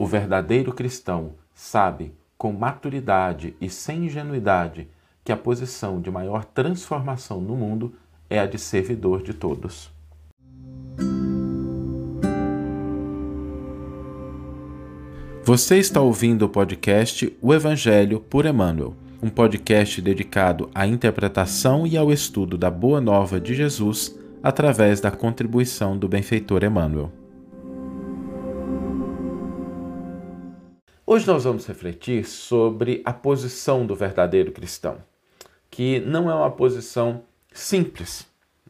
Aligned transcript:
O 0.00 0.06
verdadeiro 0.06 0.72
cristão 0.72 1.32
sabe 1.52 2.14
com 2.38 2.54
maturidade 2.54 3.54
e 3.60 3.68
sem 3.68 4.06
ingenuidade 4.06 4.88
que 5.22 5.30
a 5.30 5.36
posição 5.36 6.00
de 6.00 6.10
maior 6.10 6.42
transformação 6.42 7.38
no 7.38 7.54
mundo 7.54 7.92
é 8.30 8.38
a 8.38 8.46
de 8.46 8.58
servidor 8.58 9.22
de 9.22 9.34
todos. 9.34 9.90
Você 15.44 15.76
está 15.76 16.00
ouvindo 16.00 16.46
o 16.46 16.48
podcast 16.48 17.36
O 17.42 17.52
Evangelho 17.52 18.20
por 18.20 18.46
Emmanuel, 18.46 18.94
um 19.22 19.28
podcast 19.28 20.00
dedicado 20.00 20.70
à 20.74 20.86
interpretação 20.86 21.86
e 21.86 21.98
ao 21.98 22.10
estudo 22.10 22.56
da 22.56 22.70
Boa 22.70 23.02
Nova 23.02 23.38
de 23.38 23.52
Jesus 23.52 24.18
através 24.42 24.98
da 24.98 25.10
contribuição 25.10 25.94
do 25.94 26.08
benfeitor 26.08 26.64
Emmanuel. 26.64 27.19
Hoje 31.12 31.26
nós 31.26 31.42
vamos 31.42 31.66
refletir 31.66 32.24
sobre 32.24 33.02
a 33.04 33.12
posição 33.12 33.84
do 33.84 33.96
verdadeiro 33.96 34.52
cristão, 34.52 34.98
que 35.68 35.98
não 35.98 36.30
é 36.30 36.34
uma 36.36 36.52
posição 36.52 37.24
simples. 37.52 38.28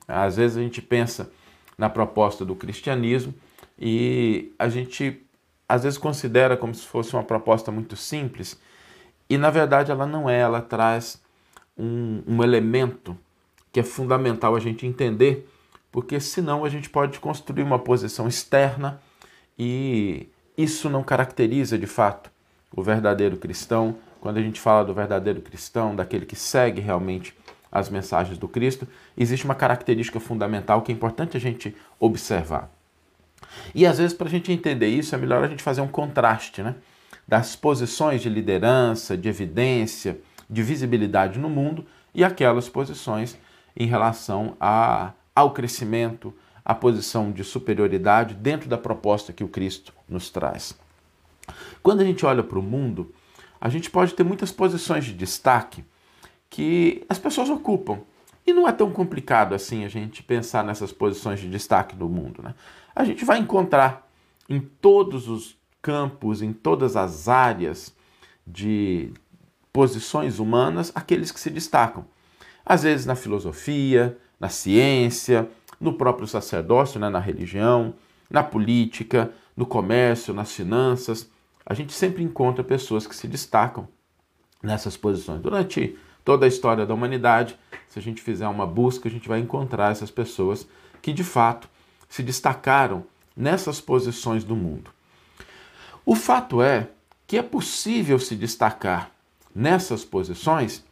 Às 0.09 0.38
vezes 0.38 0.56
a 0.56 0.62
gente 0.62 0.80
pensa 0.80 1.30
na 1.77 1.91
proposta 1.91 2.42
do 2.42 2.56
cristianismo 2.56 3.34
e 3.79 4.55
a 4.59 4.70
gente 4.70 5.23
às 5.68 5.82
vezes 5.82 5.98
considera 5.98 6.56
como 6.56 6.74
se 6.74 6.87
fosse 6.87 7.12
uma 7.12 7.23
proposta 7.23 7.70
muito 7.70 7.95
simples 7.95 8.59
e 9.29 9.37
na 9.37 9.51
verdade 9.51 9.91
ela 9.91 10.07
não 10.07 10.27
é, 10.27 10.38
ela 10.41 10.62
traz 10.62 11.23
um, 11.77 12.23
um 12.27 12.43
elemento 12.43 13.15
que 13.70 13.80
é 13.80 13.82
fundamental 13.82 14.57
a 14.57 14.60
gente 14.60 14.87
entender, 14.87 15.46
porque 15.93 16.18
senão 16.18 16.65
a 16.65 16.70
gente 16.70 16.88
pode 16.88 17.20
construir 17.20 17.65
uma 17.65 17.79
posição 17.79 18.27
externa 18.27 18.98
e 19.59 20.30
isso 20.62 20.88
não 20.91 21.02
caracteriza 21.02 21.78
de 21.78 21.87
fato 21.87 22.30
o 22.74 22.82
verdadeiro 22.82 23.37
cristão. 23.37 23.96
Quando 24.20 24.38
a 24.38 24.42
gente 24.42 24.60
fala 24.60 24.85
do 24.85 24.95
verdadeiro 24.95 25.40
cristão, 25.40 25.96
daquele 25.96 26.26
que 26.26 26.37
segue 26.37 26.80
realmente 26.80 27.35
as 27.71 27.88
mensagens 27.88 28.37
do 28.37 28.48
Cristo, 28.48 28.87
existe 29.16 29.45
uma 29.45 29.54
característica 29.54 30.18
fundamental 30.18 30.82
que 30.82 30.90
é 30.90 30.95
importante 30.95 31.37
a 31.37 31.40
gente 31.40 31.74
observar. 31.98 32.70
E 33.74 33.87
às 33.87 33.98
vezes, 33.98 34.12
para 34.12 34.26
a 34.26 34.30
gente 34.30 34.52
entender 34.52 34.88
isso, 34.88 35.15
é 35.15 35.18
melhor 35.18 35.43
a 35.43 35.48
gente 35.48 35.62
fazer 35.62 35.80
um 35.80 35.88
contraste 35.88 36.63
né? 36.63 36.74
das 37.26 37.57
posições 37.57 38.20
de 38.20 38.29
liderança, 38.29 39.16
de 39.16 39.29
evidência, 39.29 40.20
de 40.48 40.63
visibilidade 40.63 41.38
no 41.38 41.48
mundo 41.48 41.87
e 42.15 42.24
aquelas 42.24 42.68
posições 42.68 43.38
em 43.76 43.87
relação 43.87 44.57
a, 44.60 45.13
ao 45.35 45.52
crescimento, 45.52 46.35
à 46.71 46.74
posição 46.74 47.32
de 47.32 47.43
superioridade 47.43 48.32
dentro 48.32 48.68
da 48.68 48.79
proposta 48.79 49.32
que 49.32 49.43
o 49.43 49.49
Cristo 49.49 49.93
nos 50.09 50.30
traz. 50.30 50.79
Quando 51.82 52.01
a 52.01 52.04
gente 52.04 52.24
olha 52.24 52.45
para 52.45 52.60
o 52.60 52.63
mundo, 52.63 53.13
a 53.60 53.68
gente 53.68 53.90
pode 53.90 54.15
ter 54.15 54.23
muitas 54.23 54.52
posições 54.52 55.04
de 55.04 55.13
destaque 55.13 55.85
que 56.48 57.04
as 57.09 57.18
pessoas 57.18 57.51
ocupam. 57.51 57.98
E 58.46 58.52
não 58.52 58.68
é 58.68 58.73
tão 58.73 58.93
complicado 58.93 59.52
assim 59.52 59.85
a 59.85 59.88
gente 59.88 60.23
pensar 60.23 60.63
nessas 60.63 60.93
posições 60.93 61.41
de 61.41 61.51
destaque 61.51 61.96
do 61.96 62.09
mundo. 62.09 62.41
Né? 62.41 62.54
A 62.95 63.04
gente 63.04 63.24
vai 63.24 63.41
encontrar 63.41 64.09
em 64.48 64.60
todos 64.60 65.26
os 65.26 65.59
campos, 65.82 66.41
em 66.41 66.53
todas 66.53 66.94
as 66.94 67.26
áreas 67.26 67.93
de 68.47 69.12
posições 69.72 70.38
humanas, 70.38 70.93
aqueles 70.94 71.32
que 71.32 71.41
se 71.41 71.50
destacam. 71.50 72.04
Às 72.65 72.84
vezes 72.84 73.06
na 73.06 73.16
filosofia, 73.16 74.16
na 74.38 74.48
ciência, 74.48 75.50
no 75.81 75.94
próprio 75.94 76.26
sacerdócio, 76.26 77.00
né, 77.00 77.09
na 77.09 77.19
religião, 77.19 77.94
na 78.28 78.42
política, 78.42 79.32
no 79.56 79.64
comércio, 79.64 80.34
nas 80.34 80.53
finanças. 80.53 81.31
A 81.64 81.75
gente 81.75 81.92
sempre 81.92 82.22
encontra 82.22 82.62
pessoas 82.62 83.06
que 83.06 83.16
se 83.16 83.26
destacam 83.26 83.88
nessas 84.62 84.97
posições. 84.97 85.41
Durante 85.41 85.97
toda 86.25 86.44
a 86.44 86.48
história 86.48 86.84
da 86.84 86.94
humanidade, 86.94 87.58
se 87.88 87.98
a 87.98 88.03
gente 88.03 88.20
fizer 88.20 88.47
uma 88.47 88.66
busca, 88.66 89.08
a 89.08 89.10
gente 89.10 89.28
vai 89.28 89.40
encontrar 89.40 89.90
essas 89.90 90.10
pessoas 90.10 90.69
que 91.00 91.12
de 91.12 91.24
fato 91.24 91.69
se 92.08 92.22
destacaram 92.22 93.04
nessas 93.36 93.80
posições 93.80 94.44
do 94.44 94.54
mundo. 94.54 94.90
O 96.04 96.14
fato 96.14 96.60
é 96.60 96.88
que 97.26 97.38
é 97.38 97.42
possível 97.42 98.19
se 98.19 98.36
destacar 98.36 99.10
nessas 99.54 100.04
posições 100.04 100.84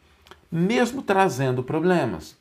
mesmo 0.50 1.02
trazendo 1.02 1.62
problemas, 1.62 2.36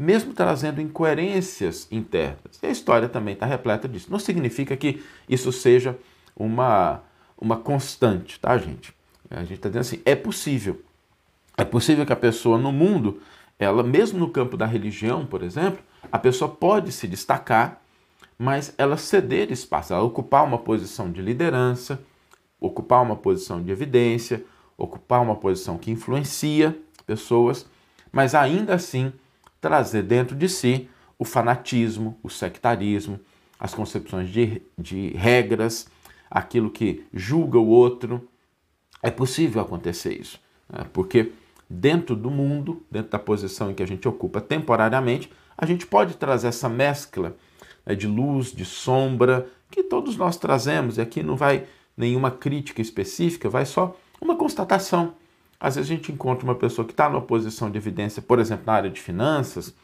mesmo 0.00 0.32
trazendo 0.32 0.80
incoerências 0.80 1.86
internas. 1.90 2.58
E 2.62 2.66
a 2.66 2.70
história 2.70 3.06
também 3.06 3.34
está 3.34 3.44
repleta 3.44 3.86
disso. 3.86 4.10
Não 4.10 4.18
significa 4.18 4.74
que 4.74 5.04
isso 5.28 5.52
seja 5.52 5.94
uma, 6.34 7.02
uma 7.38 7.58
constante, 7.58 8.40
tá, 8.40 8.56
gente? 8.56 8.94
A 9.28 9.40
gente 9.40 9.56
está 9.56 9.68
dizendo 9.68 9.82
assim, 9.82 10.00
é 10.06 10.16
possível. 10.16 10.80
É 11.54 11.66
possível 11.66 12.06
que 12.06 12.14
a 12.14 12.16
pessoa 12.16 12.56
no 12.56 12.72
mundo, 12.72 13.20
ela 13.58 13.82
mesmo 13.82 14.18
no 14.18 14.30
campo 14.30 14.56
da 14.56 14.64
religião, 14.64 15.26
por 15.26 15.42
exemplo, 15.42 15.84
a 16.10 16.18
pessoa 16.18 16.50
pode 16.50 16.92
se 16.92 17.06
destacar, 17.06 17.82
mas 18.38 18.72
ela 18.78 18.96
ceder 18.96 19.52
espaço, 19.52 19.92
ela 19.92 20.02
ocupar 20.02 20.46
uma 20.46 20.56
posição 20.56 21.12
de 21.12 21.20
liderança, 21.20 22.02
ocupar 22.58 23.02
uma 23.02 23.16
posição 23.16 23.62
de 23.62 23.70
evidência, 23.70 24.42
ocupar 24.78 25.20
uma 25.20 25.36
posição 25.36 25.76
que 25.76 25.90
influencia 25.90 26.74
pessoas, 27.06 27.68
mas 28.10 28.34
ainda 28.34 28.74
assim 28.74 29.12
trazer 29.60 30.02
dentro 30.02 30.34
de 30.36 30.48
si 30.48 30.88
o 31.18 31.24
fanatismo, 31.24 32.18
o 32.22 32.30
sectarismo, 32.30 33.20
as 33.58 33.74
concepções 33.74 34.30
de, 34.30 34.62
de 34.78 35.10
regras, 35.10 35.86
aquilo 36.30 36.70
que 36.70 37.04
julga 37.12 37.58
o 37.58 37.66
outro. 37.66 38.26
É 39.02 39.10
possível 39.10 39.60
acontecer 39.60 40.18
isso, 40.18 40.40
né? 40.68 40.86
porque 40.92 41.32
dentro 41.68 42.16
do 42.16 42.30
mundo, 42.30 42.84
dentro 42.90 43.10
da 43.10 43.18
posição 43.18 43.70
em 43.70 43.74
que 43.74 43.82
a 43.82 43.86
gente 43.86 44.08
ocupa 44.08 44.40
temporariamente, 44.40 45.30
a 45.56 45.66
gente 45.66 45.86
pode 45.86 46.14
trazer 46.16 46.48
essa 46.48 46.68
mescla 46.68 47.36
né, 47.84 47.94
de 47.94 48.06
luz, 48.06 48.52
de 48.52 48.64
sombra, 48.64 49.46
que 49.70 49.82
todos 49.82 50.16
nós 50.16 50.36
trazemos, 50.36 50.98
e 50.98 51.00
aqui 51.00 51.22
não 51.22 51.36
vai 51.36 51.66
nenhuma 51.96 52.30
crítica 52.30 52.80
específica, 52.80 53.48
vai 53.48 53.64
só 53.66 53.96
uma 54.20 54.36
constatação. 54.36 55.14
Às 55.60 55.76
vezes 55.76 55.90
a 55.90 55.94
gente 55.94 56.10
encontra 56.10 56.44
uma 56.44 56.54
pessoa 56.54 56.86
que 56.86 56.92
está 56.92 57.08
numa 57.08 57.20
posição 57.20 57.70
de 57.70 57.76
evidência, 57.76 58.22
por 58.22 58.38
exemplo, 58.38 58.64
na 58.66 58.72
área 58.72 58.90
de 58.90 59.00
finanças, 59.00 59.74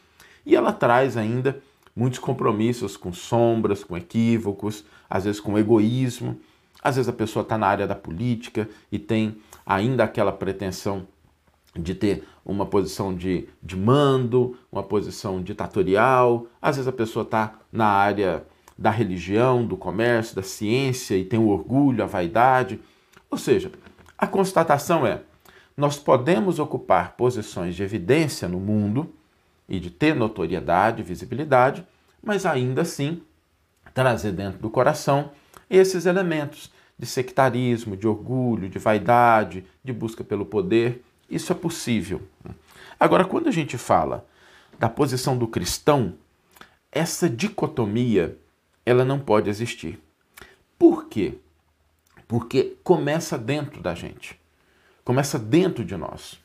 e 0.43 0.55
ela 0.55 0.73
traz 0.73 1.15
ainda 1.15 1.61
muitos 1.95 2.19
compromissos 2.19 2.97
com 2.97 3.13
sombras, 3.13 3.83
com 3.83 3.95
equívocos, 3.95 4.83
às 5.09 5.25
vezes 5.25 5.39
com 5.39 5.57
egoísmo. 5.57 6.39
Às 6.81 6.95
vezes 6.95 7.09
a 7.09 7.13
pessoa 7.13 7.43
está 7.43 7.57
na 7.57 7.67
área 7.67 7.87
da 7.87 7.95
política 7.95 8.69
e 8.91 8.97
tem 8.97 9.37
ainda 9.65 10.03
aquela 10.03 10.31
pretensão 10.31 11.07
de 11.75 11.93
ter 11.93 12.23
uma 12.45 12.65
posição 12.65 13.13
de, 13.15 13.47
de 13.61 13.75
mando, 13.75 14.57
uma 14.71 14.83
posição 14.83 15.41
ditatorial. 15.41 16.47
Às 16.61 16.77
vezes 16.77 16.87
a 16.87 16.93
pessoa 16.93 17.23
está 17.23 17.55
na 17.71 17.87
área 17.87 18.45
da 18.77 18.91
religião, 18.91 19.65
do 19.65 19.75
comércio, 19.75 20.35
da 20.35 20.43
ciência 20.43 21.15
e 21.17 21.25
tem 21.25 21.39
o 21.39 21.47
orgulho, 21.47 22.03
a 22.03 22.07
vaidade. 22.07 22.79
Ou 23.29 23.37
seja, 23.37 23.71
a 24.17 24.27
constatação 24.27 25.05
é: 25.05 25.21
nós 25.77 25.99
podemos 25.99 26.57
ocupar 26.57 27.15
posições 27.15 27.75
de 27.75 27.83
evidência 27.83 28.47
no 28.47 28.59
mundo 28.59 29.13
e 29.69 29.79
de 29.79 29.91
ter 29.91 30.15
notoriedade, 30.15 31.03
visibilidade, 31.03 31.85
mas 32.21 32.45
ainda 32.47 32.81
assim 32.81 33.21
trazer 33.93 34.31
dentro 34.31 34.59
do 34.59 34.71
coração 34.71 35.31
esses 35.69 36.07
elementos 36.07 36.71
de 36.97 37.05
sectarismo, 37.05 37.95
de 37.95 38.07
orgulho, 38.07 38.67
de 38.67 38.79
vaidade, 38.79 39.65
de 39.83 39.93
busca 39.93 40.23
pelo 40.23 40.45
poder. 40.45 41.03
Isso 41.29 41.51
é 41.51 41.55
possível. 41.55 42.21
Agora, 42.99 43.23
quando 43.23 43.47
a 43.47 43.51
gente 43.51 43.77
fala 43.77 44.25
da 44.79 44.89
posição 44.89 45.37
do 45.37 45.47
cristão, 45.47 46.15
essa 46.91 47.29
dicotomia 47.29 48.37
ela 48.85 49.03
não 49.03 49.19
pode 49.19 49.49
existir. 49.49 49.99
Por 50.79 51.07
quê? 51.07 51.37
Porque 52.27 52.77
começa 52.83 53.37
dentro 53.37 53.81
da 53.81 53.93
gente, 53.93 54.39
começa 55.07 55.39
dentro 55.39 55.85
de 55.85 55.95
nós. 55.95 56.37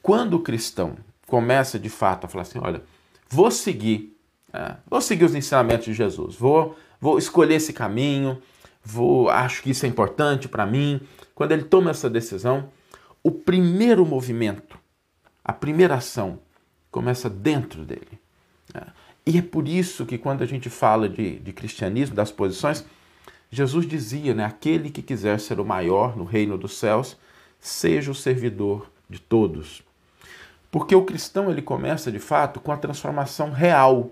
Quando 0.00 0.32
o 0.32 0.40
cristão 0.40 0.96
começa 1.26 1.78
de 1.78 1.90
fato 1.90 2.24
a 2.24 2.28
falar 2.28 2.42
assim: 2.42 2.58
olha, 2.58 2.82
vou 3.28 3.50
seguir, 3.50 4.16
é, 4.54 4.76
vou 4.88 5.02
seguir 5.02 5.26
os 5.26 5.34
ensinamentos 5.34 5.84
de 5.84 5.92
Jesus, 5.92 6.34
vou, 6.34 6.78
vou 6.98 7.18
escolher 7.18 7.56
esse 7.56 7.74
caminho, 7.74 8.40
vou, 8.82 9.28
acho 9.28 9.62
que 9.62 9.68
isso 9.68 9.84
é 9.84 9.88
importante 9.90 10.48
para 10.48 10.64
mim. 10.64 10.98
Quando 11.34 11.52
ele 11.52 11.64
toma 11.64 11.90
essa 11.90 12.08
decisão, 12.08 12.70
o 13.22 13.30
primeiro 13.30 14.06
movimento, 14.06 14.78
a 15.44 15.52
primeira 15.52 15.96
ação, 15.96 16.38
começa 16.90 17.28
dentro 17.28 17.84
dele. 17.84 18.18
É. 18.72 18.82
E 19.26 19.36
é 19.36 19.42
por 19.42 19.68
isso 19.68 20.06
que 20.06 20.16
quando 20.16 20.40
a 20.40 20.46
gente 20.46 20.70
fala 20.70 21.06
de, 21.06 21.38
de 21.38 21.52
cristianismo, 21.52 22.16
das 22.16 22.32
posições, 22.32 22.82
Jesus 23.50 23.86
dizia, 23.86 24.32
né, 24.32 24.46
aquele 24.46 24.88
que 24.88 25.02
quiser 25.02 25.38
ser 25.38 25.60
o 25.60 25.66
maior 25.66 26.16
no 26.16 26.24
reino 26.24 26.56
dos 26.56 26.78
céus, 26.78 27.18
seja 27.60 28.10
o 28.10 28.14
servidor 28.14 28.90
de 29.08 29.20
todos. 29.20 29.82
Porque 30.70 30.94
o 30.94 31.04
cristão 31.04 31.50
ele 31.50 31.62
começa 31.62 32.10
de 32.10 32.18
fato 32.18 32.60
com 32.60 32.72
a 32.72 32.76
transformação 32.76 33.50
real, 33.50 34.10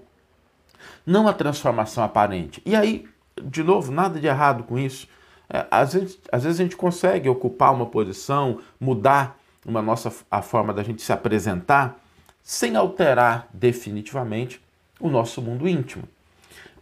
não 1.06 1.26
a 1.26 1.32
transformação 1.32 2.04
aparente. 2.04 2.60
E 2.66 2.74
aí, 2.74 3.08
de 3.42 3.62
novo, 3.62 3.90
nada 3.92 4.20
de 4.20 4.26
errado 4.26 4.64
com 4.64 4.78
isso. 4.78 5.08
É, 5.48 5.66
às, 5.70 5.94
vezes, 5.94 6.18
às 6.30 6.44
vezes 6.44 6.60
a 6.60 6.62
gente 6.62 6.76
consegue 6.76 7.28
ocupar 7.28 7.72
uma 7.72 7.86
posição, 7.86 8.60
mudar 8.78 9.38
uma 9.64 9.80
nossa, 9.80 10.12
a 10.30 10.42
forma 10.42 10.72
da 10.72 10.82
gente 10.82 11.02
se 11.02 11.12
apresentar, 11.12 11.98
sem 12.42 12.76
alterar 12.76 13.48
definitivamente 13.52 14.60
o 15.00 15.08
nosso 15.08 15.40
mundo 15.40 15.68
íntimo. 15.68 16.04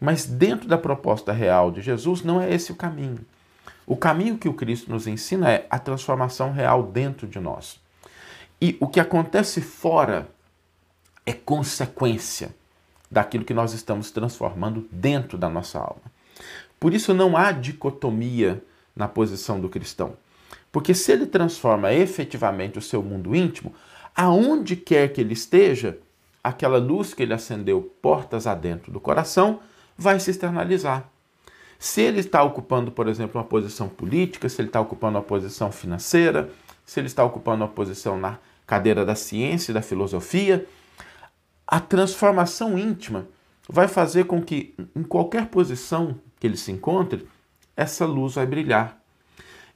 Mas 0.01 0.27
dentro 0.27 0.69
da 0.69 0.79
proposta 0.79 1.33
real 1.33 1.71
de 1.71 1.81
Jesus, 1.81 2.23
não 2.23 2.41
é 2.41 2.53
esse 2.53 2.73
o 2.73 2.77
caminho. 2.77 3.21
O 3.87 3.97
caminho 3.97 4.37
que 4.37 4.49
o 4.49 4.55
Cristo 4.55 4.91
nos 4.91 5.07
ensina 5.07 5.51
é 5.51 5.67
a 5.71 5.79
transformação 5.79 6.53
real 6.53 6.83
dentro 6.83 7.27
de 7.27 7.39
nós. 7.39 7.81
E 8.61 8.77
o 8.81 8.89
que 8.89 8.99
acontece 8.99 9.61
fora 9.61 10.29
é 11.25 11.33
consequência 11.33 12.55
daquilo 13.09 13.45
que 13.45 13.55
nós 13.55 13.73
estamos 13.73 14.11
transformando 14.11 14.89
dentro 14.91 15.39
da 15.39 15.49
nossa 15.49 15.79
alma. 15.79 16.03
Por 16.81 16.93
isso 16.93 17.15
não 17.15 17.37
há 17.37 17.53
dicotomia 17.53 18.63
na 18.95 19.07
posição 19.07 19.61
do 19.61 19.69
cristão. 19.69 20.17
Porque 20.73 20.93
se 20.93 21.13
ele 21.13 21.27
transforma 21.27 21.93
efetivamente 21.93 22.79
o 22.79 22.83
seu 22.83 23.03
mundo 23.03 23.35
íntimo, 23.35 23.73
aonde 24.15 24.75
quer 24.75 25.13
que 25.13 25.21
ele 25.21 25.33
esteja, 25.33 25.99
aquela 26.43 26.79
luz 26.79 27.15
que 27.15 27.23
ele 27.23 27.35
acendeu 27.35 27.81
portas 28.03 28.47
adentro 28.47 28.91
do 28.91 29.01
coração 29.01 29.61
vai 29.97 30.19
se 30.19 30.31
externalizar. 30.31 31.09
Se 31.79 32.01
ele 32.01 32.21
está 32.21 32.43
ocupando, 32.43 32.91
por 32.91 33.07
exemplo, 33.07 33.41
uma 33.41 33.47
posição 33.47 33.89
política, 33.89 34.49
se 34.49 34.61
ele 34.61 34.69
está 34.69 34.81
ocupando 34.81 35.19
uma 35.19 35.25
posição 35.25 35.71
financeira, 35.71 36.51
se 36.85 37.01
ele 37.01 37.07
está 37.07 37.25
ocupando 37.25 37.65
uma 37.65 37.71
posição 37.71 38.19
na 38.19 38.39
cadeira 38.67 39.05
da 39.05 39.15
ciência 39.15 39.71
e 39.71 39.75
da 39.75 39.83
filosofia, 39.83 40.67
a 41.67 41.81
transformação 41.81 42.79
íntima 42.79 43.27
vai 43.69 43.89
fazer 43.89 44.25
com 44.25 44.41
que, 44.41 44.75
em 44.95 45.03
qualquer 45.03 45.47
posição 45.47 46.19
que 46.39 46.47
ele 46.47 46.57
se 46.57 46.71
encontre, 46.71 47.27
essa 47.77 48.07
luz 48.07 48.35
vai 48.35 48.47
brilhar. 48.47 48.99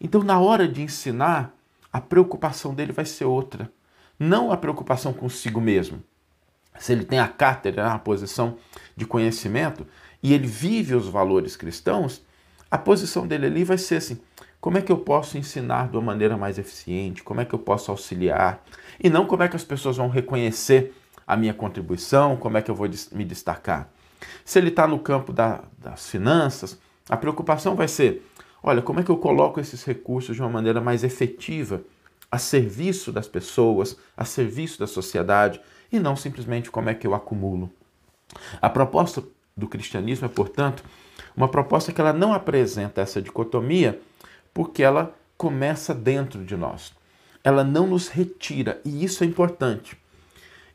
Então, 0.00 0.22
na 0.22 0.40
hora 0.40 0.66
de 0.66 0.82
ensinar, 0.82 1.54
a 1.92 2.00
preocupação 2.00 2.74
dele 2.74 2.92
vai 2.92 3.04
ser 3.04 3.24
outra. 3.24 3.70
Não 4.18 4.52
a 4.52 4.56
preocupação 4.56 5.12
consigo 5.12 5.60
mesmo. 5.60 6.02
Se 6.78 6.92
ele 6.92 7.04
tem 7.04 7.18
a 7.18 7.28
cátedra, 7.28 7.92
a 7.92 7.98
posição 7.98 8.56
de 8.96 9.04
conhecimento, 9.04 9.86
e 10.22 10.32
ele 10.32 10.46
vive 10.46 10.94
os 10.94 11.08
valores 11.08 11.56
cristãos, 11.56 12.22
a 12.70 12.78
posição 12.78 13.26
dele 13.26 13.46
ali 13.46 13.64
vai 13.64 13.78
ser 13.78 13.96
assim: 13.96 14.20
como 14.60 14.78
é 14.78 14.82
que 14.82 14.92
eu 14.92 14.98
posso 14.98 15.38
ensinar 15.38 15.88
de 15.88 15.96
uma 15.96 16.02
maneira 16.02 16.36
mais 16.36 16.58
eficiente? 16.58 17.22
Como 17.22 17.40
é 17.40 17.44
que 17.44 17.54
eu 17.54 17.58
posso 17.58 17.90
auxiliar? 17.90 18.62
E 19.02 19.08
não 19.08 19.26
como 19.26 19.42
é 19.42 19.48
que 19.48 19.56
as 19.56 19.64
pessoas 19.64 19.96
vão 19.96 20.08
reconhecer 20.08 20.94
a 21.26 21.36
minha 21.36 21.54
contribuição, 21.54 22.36
como 22.36 22.58
é 22.58 22.62
que 22.62 22.70
eu 22.70 22.74
vou 22.74 22.88
me 23.12 23.24
destacar. 23.24 23.88
Se 24.44 24.58
ele 24.58 24.68
está 24.68 24.86
no 24.86 24.98
campo 24.98 25.32
da, 25.32 25.62
das 25.78 26.08
finanças, 26.08 26.78
a 27.08 27.16
preocupação 27.16 27.74
vai 27.74 27.88
ser: 27.88 28.26
olha, 28.62 28.82
como 28.82 29.00
é 29.00 29.02
que 29.02 29.10
eu 29.10 29.16
coloco 29.16 29.60
esses 29.60 29.84
recursos 29.84 30.36
de 30.36 30.42
uma 30.42 30.50
maneira 30.50 30.80
mais 30.80 31.04
efetiva, 31.04 31.82
a 32.30 32.38
serviço 32.38 33.10
das 33.10 33.26
pessoas, 33.26 33.96
a 34.16 34.24
serviço 34.24 34.78
da 34.78 34.86
sociedade, 34.86 35.60
e 35.90 35.98
não 35.98 36.14
simplesmente 36.14 36.70
como 36.70 36.90
é 36.90 36.94
que 36.94 37.06
eu 37.06 37.14
acumulo. 37.14 37.70
A 38.60 38.68
proposta 38.68 39.24
do 39.60 39.68
cristianismo 39.68 40.26
é, 40.26 40.28
portanto, 40.28 40.82
uma 41.36 41.48
proposta 41.48 41.92
que 41.92 42.00
ela 42.00 42.12
não 42.12 42.32
apresenta 42.32 43.00
essa 43.00 43.22
dicotomia 43.22 44.00
porque 44.52 44.82
ela 44.82 45.14
começa 45.36 45.94
dentro 45.94 46.44
de 46.44 46.56
nós. 46.56 46.92
Ela 47.44 47.62
não 47.64 47.86
nos 47.86 48.08
retira, 48.08 48.80
e 48.84 49.04
isso 49.04 49.22
é 49.22 49.26
importante. 49.26 49.96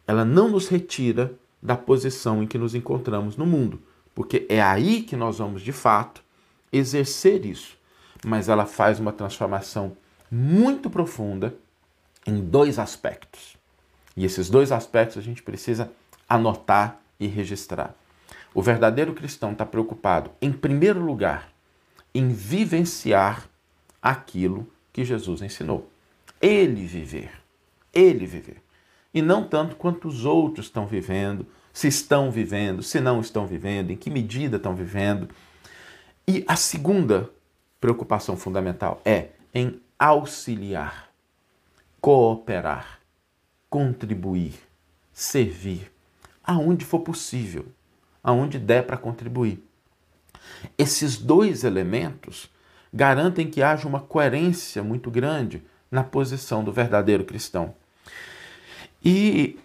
Ela 0.07 0.23
não 0.23 0.49
nos 0.49 0.67
retira 0.67 1.33
da 1.61 1.75
posição 1.75 2.41
em 2.41 2.47
que 2.47 2.57
nos 2.57 2.73
encontramos 2.73 3.37
no 3.37 3.45
mundo, 3.45 3.81
porque 4.13 4.45
é 4.49 4.61
aí 4.61 5.01
que 5.01 5.15
nós 5.15 5.39
vamos, 5.39 5.61
de 5.61 5.71
fato, 5.71 6.23
exercer 6.71 7.45
isso. 7.45 7.77
Mas 8.25 8.49
ela 8.49 8.65
faz 8.65 8.99
uma 8.99 9.11
transformação 9.11 9.95
muito 10.31 10.89
profunda 10.89 11.53
em 12.25 12.39
dois 12.41 12.79
aspectos. 12.79 13.55
E 14.17 14.25
esses 14.25 14.49
dois 14.49 14.71
aspectos 14.71 15.17
a 15.17 15.21
gente 15.21 15.43
precisa 15.43 15.91
anotar 16.27 16.99
e 17.19 17.27
registrar. 17.27 17.93
O 18.55 18.61
verdadeiro 18.61 19.13
cristão 19.13 19.51
está 19.51 19.65
preocupado, 19.65 20.31
em 20.41 20.49
primeiro 20.49 21.01
lugar, 21.01 21.51
em 22.13 22.29
vivenciar 22.29 23.49
aquilo 24.01 24.65
que 24.93 25.03
Jesus 25.03 25.41
ensinou. 25.41 25.91
Ele 26.41 26.87
viver. 26.87 27.31
Ele 27.93 28.25
viver. 28.25 28.63
E 29.13 29.21
não 29.21 29.45
tanto 29.45 29.75
quanto 29.75 30.07
os 30.07 30.23
outros 30.23 30.67
estão 30.67 30.87
vivendo, 30.87 31.45
se 31.73 31.89
estão 31.89 32.31
vivendo, 32.31 32.81
se 32.81 33.01
não 33.01 33.19
estão 33.19 33.45
vivendo, 33.45 33.91
em 33.91 33.97
que 33.97 34.09
medida 34.09 34.55
estão 34.55 34.73
vivendo. 34.73 35.27
E 36.25 36.45
a 36.47 36.55
segunda 36.55 37.29
preocupação 37.81 38.37
fundamental 38.37 39.01
é 39.03 39.31
em 39.53 39.81
auxiliar, 39.99 41.09
cooperar, 41.99 43.01
contribuir, 43.69 44.53
servir, 45.11 45.91
aonde 46.41 46.85
for 46.85 47.01
possível 47.01 47.65
aonde 48.25 48.57
der 48.57 48.87
para 48.87 48.97
contribuir. 48.97 49.63
Esses 50.79 51.15
dois 51.15 51.63
elementos 51.63 52.49
garantem 52.91 53.47
que 53.47 53.61
haja 53.61 53.87
uma 53.87 53.99
coerência 53.99 54.83
muito 54.83 55.11
grande 55.11 55.63
na 55.91 56.03
posição 56.03 56.63
do 56.63 56.71
verdadeiro 56.71 57.23
cristão. 57.23 57.75
E 59.03 59.59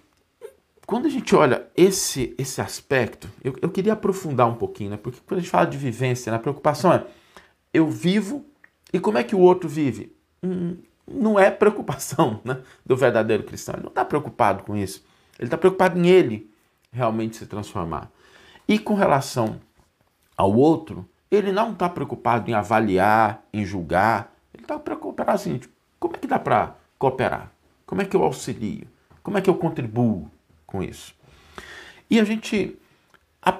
quando 0.85 1.07
a 1.07 1.09
gente 1.09 1.35
olha 1.35 1.67
esse, 1.75 2.35
esse 2.37 2.61
aspecto, 2.61 3.31
eu, 3.43 3.57
eu 3.63 3.71
queria 3.71 3.95
aprofundar 3.95 4.47
um 4.47 4.57
pouquinho, 4.57 4.91
né? 4.91 4.99
porque 4.99 5.21
quando 5.27 5.39
a 5.39 5.41
gente 5.41 5.51
fala 5.51 5.67
de 5.67 5.79
vivência, 5.79 6.31
né? 6.31 6.37
a 6.37 6.41
preocupação 6.41 6.93
é 6.93 7.07
eu 7.73 7.89
vivo 7.89 8.45
e 8.93 9.01
como 9.01 9.17
é 9.17 9.25
que 9.25 9.35
o 9.35 9.41
outro 9.41 9.71
vive? 9.71 10.15
Hum, 10.43 10.77
não 11.09 11.41
é 11.41 11.51
preocupação 11.51 12.41
né? 12.45 12.59
do 12.85 12.95
verdadeiro 12.95 13.45
cristão. 13.45 13.75
Ele 13.75 13.85
não 13.85 13.89
está 13.89 14.05
preocupado 14.05 14.65
com 14.65 14.77
isso. 14.77 15.03
Ele 15.39 15.47
está 15.47 15.57
preocupado 15.57 15.99
em 15.99 16.09
ele 16.09 16.51
realmente 16.93 17.37
se 17.37 17.47
transformar. 17.47 18.11
E 18.71 18.79
com 18.79 18.95
relação 18.95 19.61
ao 20.37 20.55
outro, 20.55 21.05
ele 21.29 21.51
não 21.51 21.73
está 21.73 21.89
preocupado 21.89 22.49
em 22.49 22.55
avaliar, 22.55 23.45
em 23.53 23.65
julgar. 23.65 24.33
Ele 24.55 24.63
está 24.63 24.79
preocupado 24.79 25.33
assim, 25.33 25.59
tipo, 25.59 25.75
como 25.99 26.15
é 26.15 26.19
que 26.21 26.29
dá 26.29 26.39
para 26.39 26.77
cooperar? 26.97 27.51
Como 27.85 28.01
é 28.01 28.05
que 28.05 28.15
eu 28.15 28.23
auxilio? 28.23 28.87
Como 29.25 29.37
é 29.37 29.41
que 29.41 29.51
eu 29.51 29.57
contribuo 29.57 30.31
com 30.65 30.85
isso? 30.85 31.13
E 32.09 32.21
a 32.21 32.25
gente, 32.25 32.79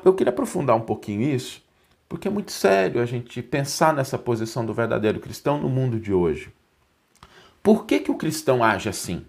eu 0.05 0.15
queria 0.15 0.33
aprofundar 0.33 0.77
um 0.77 0.83
pouquinho 0.83 1.23
isso, 1.23 1.61
porque 2.09 2.29
é 2.29 2.31
muito 2.31 2.53
sério 2.53 3.03
a 3.03 3.05
gente 3.05 3.43
pensar 3.43 3.93
nessa 3.93 4.17
posição 4.17 4.65
do 4.65 4.73
verdadeiro 4.73 5.19
cristão 5.19 5.59
no 5.61 5.69
mundo 5.69 5.99
de 5.99 6.13
hoje. 6.13 6.53
Por 7.65 7.85
que, 7.85 7.99
que 7.99 8.13
o 8.13 8.17
cristão 8.17 8.63
age 8.63 8.89
assim? 8.89 9.27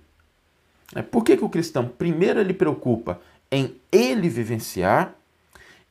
É, 0.93 1.01
por 1.01 1.23
que, 1.23 1.35
que 1.35 1.43
o 1.43 1.49
cristão, 1.49 1.87
primeiro, 1.87 2.39
ele 2.39 2.53
preocupa 2.53 3.19
em 3.51 3.75
ele 3.91 4.29
vivenciar 4.29 5.15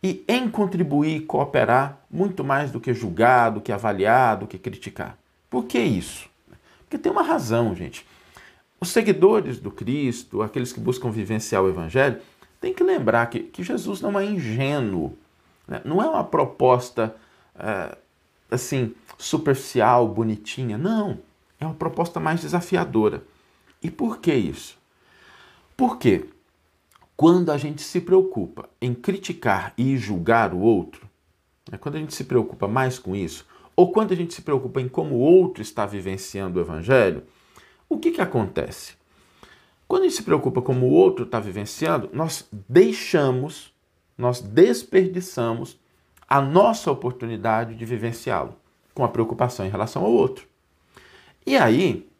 e 0.03 0.25
em 0.27 0.49
contribuir 0.49 1.17
e 1.17 1.21
cooperar 1.21 2.01
muito 2.11 2.43
mais 2.43 2.71
do 2.71 2.81
que 2.81 2.95
julgar, 2.95 3.51
do 3.51 3.61
que 3.61 3.73
avaliar, 3.73 4.37
do 4.37 4.47
que 4.47 4.59
criticar. 4.59 5.19
Por 5.49 5.65
que 5.65 5.79
isso? 5.79 6.29
Porque 6.81 6.99
tem 6.99 7.13
uma 7.13 7.23
razão, 7.23 7.75
gente. 7.75 8.07
Os 8.81 8.89
seguidores 8.89 9.59
do 9.59 9.71
Cristo, 9.71 10.43
aqueles 10.43 10.73
que 10.73 10.81
buscam 10.81 11.11
vivenciar 11.11 11.63
o 11.63 11.69
Evangelho, 11.69 12.21
têm 12.61 12.73
que 12.73 12.83
lembrar 12.83 13.27
que, 13.27 13.41
que 13.41 13.63
Jesus 13.63 14.01
não 14.01 14.19
é 14.19 14.25
ingênuo. 14.25 15.17
Né? 15.69 15.83
Não 15.85 16.03
é 16.03 16.09
uma 16.09 16.25
proposta 16.25 17.15
é, 17.59 17.97
assim 18.51 18.95
superficial, 19.19 20.09
bonitinha. 20.09 20.79
Não. 20.79 21.19
É 21.61 21.67
uma 21.67 21.75
proposta 21.75 22.19
mais 22.19 22.41
desafiadora. 22.41 23.23
E 23.83 23.91
por 23.91 24.19
que 24.19 24.33
isso? 24.33 24.79
Por 25.77 25.99
quê? 25.99 26.27
Quando 27.21 27.53
a 27.53 27.59
gente 27.59 27.83
se 27.83 28.01
preocupa 28.01 28.67
em 28.81 28.95
criticar 28.95 29.75
e 29.77 29.95
julgar 29.99 30.55
o 30.55 30.61
outro, 30.61 31.07
né, 31.71 31.77
quando 31.77 31.97
a 31.97 31.99
gente 31.99 32.15
se 32.15 32.25
preocupa 32.25 32.67
mais 32.67 32.99
com 32.99 33.15
isso, 33.15 33.47
ou 33.77 33.93
quando 33.93 34.13
a 34.13 34.17
gente 34.17 34.33
se 34.33 34.41
preocupa 34.41 34.81
em 34.81 34.89
como 34.89 35.17
o 35.17 35.19
outro 35.19 35.61
está 35.61 35.85
vivenciando 35.85 36.59
o 36.59 36.63
Evangelho, 36.63 37.23
o 37.91 37.99
que, 37.99 38.11
que 38.11 38.23
acontece? 38.23 38.95
Quando 39.87 40.05
a 40.05 40.07
gente 40.07 40.17
se 40.17 40.23
preocupa 40.23 40.63
como 40.63 40.87
o 40.87 40.93
outro 40.93 41.27
está 41.27 41.39
vivenciando, 41.39 42.09
nós 42.11 42.49
deixamos, 42.67 43.71
nós 44.17 44.41
desperdiçamos 44.41 45.79
a 46.27 46.41
nossa 46.41 46.91
oportunidade 46.91 47.75
de 47.75 47.85
vivenciá-lo 47.85 48.57
com 48.95 49.05
a 49.05 49.09
preocupação 49.11 49.67
em 49.67 49.71
relação 49.71 50.07
ao 50.07 50.11
outro. 50.11 50.49
E 51.47 51.55
aí, 51.55 52.11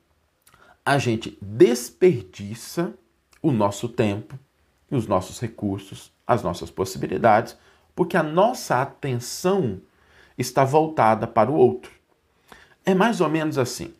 a 0.85 0.99
gente 0.99 1.39
desperdiça 1.41 2.93
o 3.41 3.51
nosso 3.51 3.89
tempo, 3.89 4.39
os 4.91 5.07
nossos 5.07 5.41
recursos, 5.41 6.13
as 6.27 6.43
nossas 6.43 6.71
possibilidades, 6.71 7.57
porque 7.95 8.17
a 8.17 8.23
nossa 8.23 8.81
atenção 8.81 9.81
está 10.37 10.65
voltada 10.65 11.27
para 11.27 11.51
o 11.51 11.55
outro. 11.55 11.91
É 12.85 12.95
mais 12.95 13.21
ou 13.21 13.29
menos 13.29 13.59
assim. 13.59 13.93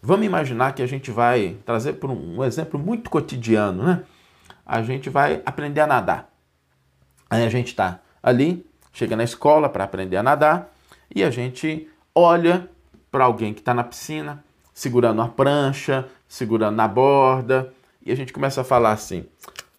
Vamos 0.00 0.26
imaginar 0.26 0.74
que 0.74 0.82
a 0.82 0.86
gente 0.86 1.10
vai 1.10 1.56
trazer 1.64 1.94
por 1.94 2.10
um 2.10 2.44
exemplo 2.44 2.78
muito 2.78 3.10
cotidiano, 3.10 3.82
né? 3.82 4.04
A 4.64 4.82
gente 4.82 5.10
vai 5.10 5.42
aprender 5.44 5.80
a 5.80 5.86
nadar. 5.86 6.30
Aí 7.28 7.44
a 7.44 7.48
gente 7.48 7.68
está 7.68 8.00
ali, 8.22 8.64
chega 8.92 9.16
na 9.16 9.24
escola 9.24 9.68
para 9.68 9.84
aprender 9.84 10.16
a 10.16 10.22
nadar 10.22 10.72
e 11.14 11.24
a 11.24 11.30
gente 11.30 11.88
olha 12.14 12.68
para 13.10 13.24
alguém 13.24 13.54
que 13.54 13.60
está 13.60 13.72
na 13.72 13.82
piscina, 13.82 14.44
segurando 14.72 15.22
a 15.22 15.28
prancha, 15.28 16.06
segurando 16.28 16.76
na 16.76 16.86
borda, 16.86 17.72
e 18.04 18.12
a 18.12 18.14
gente 18.14 18.32
começa 18.32 18.60
a 18.60 18.64
falar 18.64 18.92
assim: 18.92 19.26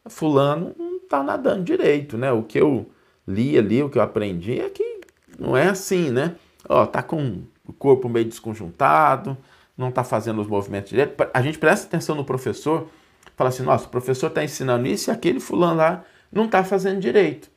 Fulano 0.10 0.76
não 0.78 0.98
está 0.98 1.24
nadando 1.24 1.64
direito, 1.64 2.18
né? 2.18 2.32
O 2.32 2.44
que 2.44 2.60
eu 2.60 2.90
li 3.28 3.58
ali, 3.58 3.82
o 3.84 3.90
que 3.90 3.98
eu 3.98 4.02
aprendi 4.02 4.60
é 4.60 4.70
que 4.70 5.02
não 5.38 5.56
é 5.56 5.68
assim, 5.68 6.10
né? 6.10 6.36
Ó, 6.68 6.86
tá 6.86 7.02
com 7.02 7.44
o 7.66 7.74
corpo 7.74 8.10
meio 8.10 8.26
desconjuntado, 8.26 9.38
não 9.78 9.90
está 9.90 10.04
fazendo 10.04 10.42
os 10.42 10.48
movimentos 10.48 10.90
direito. 10.90 11.16
A 11.34 11.42
gente 11.42 11.58
presta 11.58 11.88
atenção 11.88 12.16
no 12.16 12.26
professor, 12.26 12.90
fala 13.36 13.50
assim: 13.50 13.64
nossa, 13.64 13.86
o 13.86 13.90
professor 13.90 14.28
está 14.28 14.44
ensinando 14.44 14.88
isso 14.88 15.10
e 15.10 15.12
aquele 15.12 15.40
fulano 15.40 15.78
lá 15.78 16.04
não 16.32 16.46
está 16.46 16.64
fazendo 16.64 17.00
direito. 17.00 17.50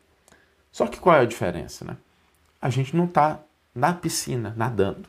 Só 0.70 0.86
que 0.86 1.00
qual 1.00 1.16
é 1.16 1.20
a 1.20 1.26
diferença, 1.26 1.84
né? 1.84 1.96
A 2.60 2.70
gente 2.70 2.96
não 2.96 3.04
está 3.04 3.40
na 3.74 3.92
piscina 3.92 4.54
nadando. 4.56 5.08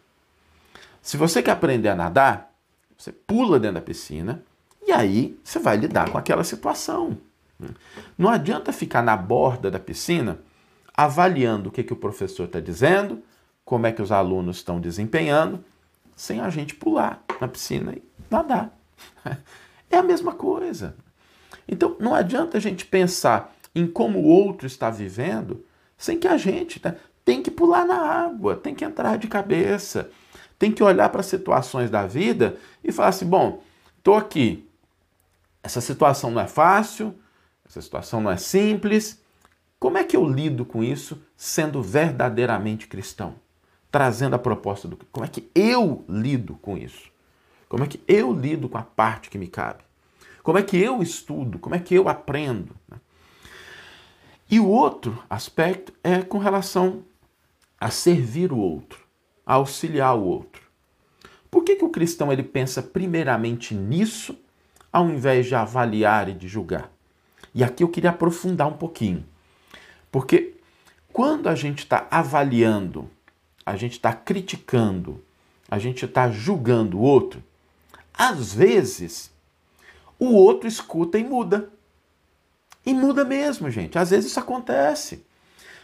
Se 1.01 1.17
você 1.17 1.43
quer 1.43 1.51
aprender 1.51 1.89
a 1.89 1.95
nadar, 1.95 2.53
você 2.97 3.11
pula 3.11 3.59
dentro 3.59 3.75
da 3.75 3.81
piscina 3.81 4.43
e 4.85 4.91
aí 4.91 5.37
você 5.43 5.59
vai 5.59 5.77
lidar 5.77 6.09
com 6.09 6.17
aquela 6.17 6.43
situação. 6.43 7.17
Não 8.17 8.29
adianta 8.29 8.73
ficar 8.73 9.01
na 9.01 9.15
borda 9.15 9.71
da 9.71 9.79
piscina 9.79 10.39
avaliando 10.95 11.69
o 11.69 11.71
que, 11.71 11.83
que 11.83 11.93
o 11.93 11.97
professor 11.97 12.45
está 12.45 12.59
dizendo, 12.59 13.21
como 13.65 13.87
é 13.87 13.91
que 13.91 14.01
os 14.01 14.11
alunos 14.11 14.57
estão 14.57 14.79
desempenhando, 14.79 15.63
sem 16.15 16.39
a 16.39 16.49
gente 16.49 16.75
pular 16.75 17.23
na 17.41 17.47
piscina 17.47 17.93
e 17.93 18.03
nadar. 18.29 18.75
É 19.89 19.97
a 19.97 20.01
mesma 20.01 20.33
coisa. 20.33 20.95
Então 21.67 21.95
não 21.99 22.15
adianta 22.15 22.57
a 22.57 22.59
gente 22.59 22.83
pensar 22.83 23.53
em 23.75 23.85
como 23.85 24.17
o 24.17 24.25
outro 24.25 24.65
está 24.65 24.89
vivendo 24.89 25.63
sem 25.95 26.17
que 26.17 26.27
a 26.27 26.35
gente 26.35 26.81
né, 26.83 26.97
tem 27.23 27.43
que 27.43 27.51
pular 27.51 27.85
na 27.85 28.01
água, 28.01 28.55
tem 28.55 28.73
que 28.73 28.83
entrar 28.83 29.19
de 29.19 29.27
cabeça 29.27 30.09
tem 30.63 30.71
que 30.71 30.81
olhar 30.81 31.09
para 31.09 31.21
situações 31.21 31.89
da 31.89 32.07
vida 32.07 32.55
e 32.81 32.89
falar 32.89 33.09
assim: 33.09 33.25
bom, 33.25 33.61
estou 33.97 34.15
aqui, 34.15 34.65
essa 35.61 35.81
situação 35.81 36.31
não 36.31 36.41
é 36.41 36.47
fácil, 36.47 37.13
essa 37.73 37.81
situação 37.81 38.21
não 38.21 38.31
é 38.31 38.37
simples. 38.37 39.21
Como 39.79 39.97
é 39.97 40.03
que 40.03 40.15
eu 40.15 40.27
lido 40.27 40.63
com 40.63 40.83
isso 40.83 41.21
sendo 41.35 41.81
verdadeiramente 41.81 42.87
cristão? 42.87 43.35
Trazendo 43.91 44.35
a 44.35 44.39
proposta 44.39 44.87
do. 44.87 44.97
Como 45.11 45.25
é 45.25 45.27
que 45.27 45.49
eu 45.53 46.05
lido 46.07 46.55
com 46.61 46.77
isso? 46.77 47.11
Como 47.67 47.83
é 47.83 47.87
que 47.87 47.99
eu 48.07 48.31
lido 48.31 48.69
com 48.69 48.77
a 48.77 48.83
parte 48.83 49.29
que 49.29 49.37
me 49.37 49.47
cabe? 49.47 49.83
Como 50.43 50.57
é 50.57 50.63
que 50.63 50.77
eu 50.77 51.01
estudo? 51.01 51.57
Como 51.57 51.73
é 51.73 51.79
que 51.79 51.95
eu 51.95 52.07
aprendo? 52.07 52.75
E 54.49 54.59
o 54.59 54.67
outro 54.67 55.23
aspecto 55.29 55.91
é 56.03 56.21
com 56.21 56.37
relação 56.37 57.03
a 57.79 57.89
servir 57.89 58.51
o 58.51 58.57
outro 58.57 59.03
a 59.45 59.55
auxiliar 59.55 60.15
o 60.15 60.23
outro. 60.23 60.61
Por 61.51 61.63
que, 61.63 61.75
que 61.75 61.85
o 61.85 61.89
cristão 61.89 62.31
ele 62.31 62.43
pensa 62.43 62.81
primeiramente 62.81 63.75
nisso, 63.75 64.37
ao 64.91 65.09
invés 65.09 65.45
de 65.45 65.55
avaliar 65.55 66.29
e 66.29 66.33
de 66.33 66.47
julgar? 66.47 66.92
E 67.53 67.63
aqui 67.63 67.83
eu 67.83 67.89
queria 67.89 68.09
aprofundar 68.09 68.67
um 68.67 68.77
pouquinho. 68.77 69.25
Porque 70.11 70.55
quando 71.11 71.47
a 71.47 71.55
gente 71.55 71.79
está 71.79 72.07
avaliando, 72.09 73.09
a 73.65 73.75
gente 73.75 73.93
está 73.93 74.13
criticando, 74.13 75.23
a 75.69 75.77
gente 75.77 76.05
está 76.05 76.29
julgando 76.29 76.97
o 76.97 77.01
outro, 77.01 77.43
às 78.13 78.53
vezes 78.53 79.31
o 80.19 80.33
outro 80.33 80.67
escuta 80.67 81.17
e 81.17 81.23
muda. 81.23 81.69
E 82.85 82.93
muda 82.93 83.23
mesmo, 83.23 83.69
gente. 83.69 83.97
Às 83.97 84.09
vezes 84.09 84.31
isso 84.31 84.39
acontece. 84.39 85.25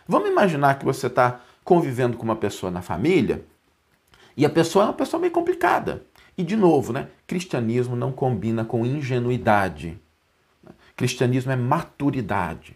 Vamos 0.08 0.30
imaginar 0.30 0.80
que 0.80 0.86
você 0.86 1.08
está 1.08 1.42
convivendo 1.64 2.18
com 2.18 2.24
uma 2.24 2.36
pessoa 2.36 2.72
na 2.72 2.82
família 2.82 3.46
e 4.36 4.46
a 4.46 4.50
pessoa 4.50 4.86
é 4.86 4.88
uma 4.88 4.94
pessoa 4.94 5.20
meio 5.20 5.32
complicada. 5.32 6.04
E 6.38 6.44
de 6.44 6.56
novo, 6.56 6.94
né? 6.94 7.10
Cristianismo 7.28 7.96
não 7.96 8.12
combina 8.12 8.64
com 8.64 8.86
ingenuidade. 8.86 10.00
Cristianismo 11.00 11.50
é 11.50 11.56
maturidade. 11.56 12.76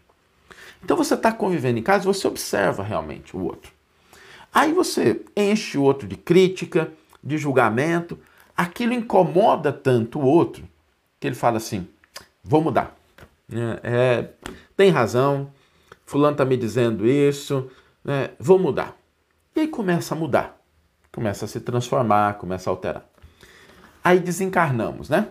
Então 0.82 0.96
você 0.96 1.14
está 1.14 1.30
convivendo 1.30 1.78
em 1.78 1.84
casa, 1.84 2.06
você 2.06 2.26
observa 2.26 2.82
realmente 2.82 3.36
o 3.36 3.44
outro. 3.44 3.70
Aí 4.54 4.72
você 4.72 5.26
enche 5.36 5.78
o 5.78 5.84
outro 5.84 6.08
de 6.08 6.16
crítica, 6.16 6.90
de 7.22 7.38
julgamento, 7.38 8.18
aquilo 8.56 8.94
incomoda 8.94 9.74
tanto 9.74 10.22
o 10.22 10.26
outro 10.26 10.64
que 11.20 11.28
ele 11.28 11.36
fala 11.36 11.58
assim: 11.58 11.86
vou 12.42 12.62
mudar. 12.62 12.96
É, 13.52 13.80
é 13.84 14.30
tem 14.78 14.90
razão, 14.90 15.52
fulano 16.06 16.32
está 16.32 16.46
me 16.46 16.56
dizendo 16.56 17.06
isso, 17.06 17.70
né, 18.06 18.30
vou 18.40 18.58
mudar. 18.58 18.96
E 19.54 19.60
aí 19.60 19.68
começa 19.68 20.16
a 20.16 20.18
mudar, 20.18 20.62
começa 21.12 21.44
a 21.44 21.48
se 21.50 21.60
transformar, 21.60 22.36
começa 22.36 22.70
a 22.70 22.72
alterar. 22.72 23.06
Aí 24.02 24.18
desencarnamos, 24.22 25.10
né? 25.10 25.28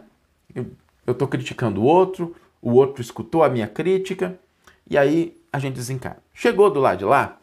Eu 0.54 1.12
estou 1.12 1.26
criticando 1.26 1.80
o 1.80 1.84
outro, 1.84 2.36
o 2.62 2.72
outro 2.74 3.02
escutou 3.02 3.42
a 3.42 3.48
minha 3.48 3.66
crítica, 3.66 4.38
e 4.88 4.96
aí 4.96 5.36
a 5.52 5.58
gente 5.58 5.74
desencarna. 5.74 6.22
Chegou 6.32 6.70
do 6.70 6.80
lado 6.80 6.98
de 6.98 7.04
lá, 7.04 7.38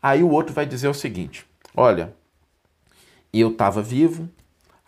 aí 0.00 0.22
o 0.22 0.30
outro 0.30 0.54
vai 0.54 0.64
dizer 0.64 0.88
o 0.88 0.94
seguinte: 0.94 1.44
olha, 1.76 2.14
eu 3.32 3.50
estava 3.50 3.82
vivo, 3.82 4.28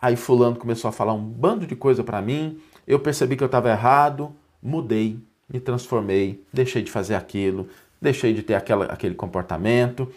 aí 0.01 0.15
Fulano 0.15 0.55
começou 0.55 0.87
a 0.87 0.91
falar 0.91 1.13
um 1.13 1.23
bando 1.23 1.67
de 1.67 1.75
coisa 1.75 2.03
para 2.03 2.21
mim, 2.21 2.59
eu 2.87 2.99
percebi 2.99 3.35
que 3.35 3.43
eu 3.43 3.47
estava 3.47 3.69
errado, 3.69 4.33
mudei, 4.63 5.19
me 5.47 5.59
transformei, 5.59 6.43
deixei 6.51 6.81
de 6.81 6.89
fazer 6.89 7.15
aquilo, 7.15 7.67
deixei 8.01 8.33
de 8.33 8.41
ter 8.41 8.55
aquela, 8.55 8.85
aquele 8.85 9.13
comportamento 9.13 10.11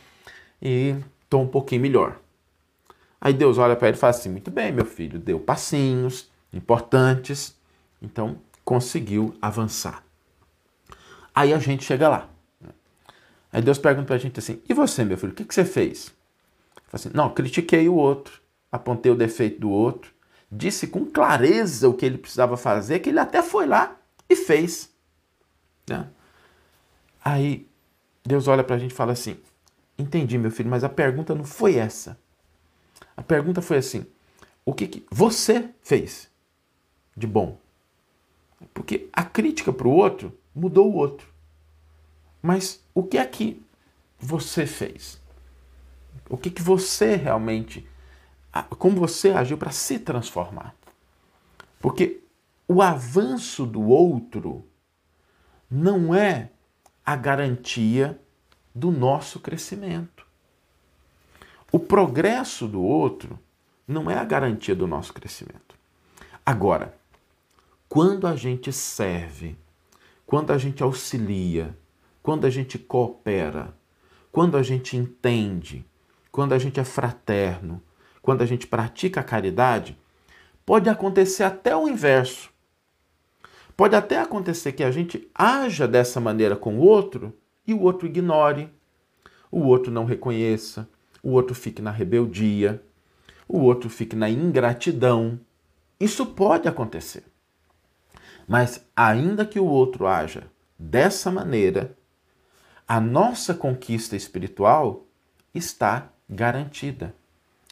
e 0.61 0.95
estou 1.25 1.43
um 1.43 1.49
pouquinho 1.49 1.83
melhor. 1.83 2.19
Aí 3.21 3.33
Deus 3.33 3.59
olha 3.59 3.77
para 3.77 3.89
ele 3.89 3.97
e 3.97 4.01
fala 4.01 4.11
assim: 4.13 4.31
muito 4.31 4.51
bem, 4.51 4.73
meu 4.73 4.85
filho, 4.85 5.19
deu 5.19 5.41
passinhos 5.41 6.31
importantes, 6.53 7.57
então 8.01 8.37
conseguiu 8.65 9.35
avançar. 9.41 10.05
Aí 11.35 11.53
a 11.53 11.59
gente 11.59 11.85
chega 11.85 12.09
lá. 12.09 12.29
Aí 13.53 13.61
Deus 13.61 13.79
pergunta 13.79 14.07
para 14.07 14.17
a 14.17 14.19
gente 14.19 14.39
assim: 14.39 14.61
e 14.69 14.75
você, 14.75 15.05
meu 15.05 15.19
filho, 15.19 15.33
o 15.33 15.35
que, 15.35 15.45
que 15.45 15.55
você 15.55 15.65
fez? 15.65 16.13
Assim: 16.93 17.11
não, 17.13 17.33
critiquei 17.33 17.89
o 17.89 17.95
outro, 17.95 18.41
apontei 18.71 19.11
o 19.11 19.17
defeito 19.17 19.61
do 19.61 19.71
outro, 19.71 20.13
disse 20.51 20.87
com 20.87 21.05
clareza 21.05 21.89
o 21.89 21.95
que 21.95 22.05
ele 22.05 22.19
precisava 22.19 22.57
fazer, 22.57 23.01
que 23.01 23.11
ele 23.11 23.19
até 23.19 23.43
foi 23.43 23.67
lá 23.67 23.97
e 24.29 24.37
fez. 24.37 24.91
Né? 25.89 26.07
Aí 27.25 27.69
Deus 28.25 28.49
olha 28.49 28.65
para 28.65 28.77
a 28.77 28.79
gente 28.79 28.93
e 28.93 28.95
fala 28.95 29.13
assim: 29.13 29.37
Entendi, 29.99 30.39
meu 30.39 30.51
filho, 30.51 30.71
mas 30.71 30.85
a 30.85 30.89
pergunta 30.89 31.35
não 31.35 31.45
foi 31.45 31.77
essa. 31.77 32.19
A 33.17 33.23
pergunta 33.23 33.61
foi 33.61 33.79
assim: 33.79 34.07
O 34.65 34.73
que, 34.73 34.87
que 34.87 35.07
você 35.11 35.69
fez 35.83 36.31
de 37.17 37.27
bom? 37.27 37.59
Porque 38.73 39.09
a 39.13 39.23
crítica 39.23 39.73
para 39.73 39.89
o 39.89 39.93
outro 39.93 40.37
mudou 40.55 40.91
o 40.91 40.97
outro. 40.97 41.27
Mas 42.41 42.85
o 42.95 43.03
que 43.03 43.19
é 43.19 43.25
que 43.25 43.63
você 44.19 44.67
fez? 44.67 45.21
O 46.29 46.37
que, 46.37 46.51
que 46.51 46.63
você 46.63 47.17
realmente. 47.17 47.87
Como 48.79 48.97
você 48.97 49.31
agiu 49.31 49.57
para 49.57 49.71
se 49.71 49.99
transformar? 49.99 50.75
Porque 51.81 52.21
o 52.69 52.83
avanço 52.83 53.67
do 53.67 53.83
outro 53.83 54.65
não 55.71 56.15
é 56.15 56.51
a 57.05 57.17
garantia 57.17 58.21
do 58.75 58.91
nosso 58.91 59.41
crescimento. 59.41 60.27
O 61.71 61.79
progresso 61.79 62.69
do 62.69 62.83
outro 62.83 63.39
não 63.89 64.11
é 64.11 64.15
a 64.17 64.25
garantia 64.25 64.75
do 64.75 64.87
nosso 64.87 65.13
crescimento. 65.13 65.75
Agora, 66.45 66.95
quando 67.93 68.27
a 68.27 68.35
gente 68.35 68.73
serve, 68.73 69.55
quando 70.25 70.51
a 70.51 70.57
gente 70.57 70.83
auxilia, 70.83 71.77
quando 72.23 72.47
a 72.47 72.49
gente 72.49 72.79
coopera, 72.79 73.77
quando 74.33 74.57
a 74.57 74.63
gente 74.63 74.97
entende, 74.97 75.85
quando 76.31 76.55
a 76.55 76.59
gente 76.59 76.81
é 76.81 76.85
fraterno, 76.85 77.83
quando 78.23 78.41
a 78.41 78.47
gente 78.47 78.67
pratica 78.67 79.21
a 79.21 79.23
caridade, 79.23 79.95
pode 80.65 80.89
acontecer 80.89 81.45
até 81.45 81.77
o 81.77 81.87
inverso. 81.87 82.49
Pode 83.77 83.95
até 83.95 84.21
acontecer 84.21 84.73
que 84.73 84.85
a 84.85 84.91
gente 84.91 85.31
haja 85.35 85.87
dessa 85.87 86.19
maneira 86.19 86.57
com 86.57 86.79
o 86.79 86.81
outro 86.81 87.31
e 87.67 87.75
o 87.75 87.83
outro 87.83 88.07
ignore, 88.07 88.71
o 89.51 89.67
outro 89.67 89.93
não 89.93 90.07
reconheça, 90.07 90.89
o 91.23 91.33
outro 91.33 91.55
fique 91.55 91.83
na 91.83 91.91
rebeldia, 91.91 92.83
o 93.47 93.61
outro 93.61 93.91
fique 93.91 94.17
na 94.17 94.31
ingratidão. 94.31 95.39
Isso 96.01 96.25
pode 96.25 96.67
acontecer. 96.67 97.31
Mas, 98.53 98.87
ainda 98.95 99.47
que 99.47 99.59
o 99.59 99.65
outro 99.65 100.07
haja 100.07 100.43
dessa 100.79 101.31
maneira, 101.31 101.97
a 102.87 103.01
nossa 103.01 103.55
conquista 103.55 104.15
espiritual 104.15 105.07
está 105.55 106.11
garantida. 106.29 107.15